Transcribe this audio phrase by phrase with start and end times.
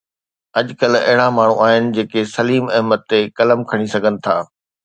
[0.59, 4.35] اڄ ڪلهه اهڙا ماڻهو آهن جيڪي سليم احمد تي قلم کڻي سگهن ٿا.